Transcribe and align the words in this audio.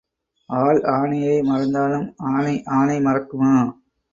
ஆள் 0.49 0.79
ஆனையை 0.93 1.35
மறந்தாலும் 1.41 2.07
ஆனை 2.31 2.55
ஆனை 2.79 2.97
மறக்குமா? 2.99 3.53